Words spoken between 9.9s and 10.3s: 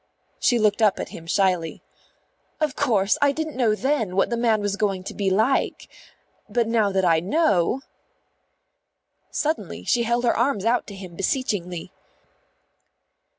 held